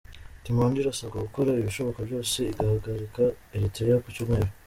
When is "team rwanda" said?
0.41-0.77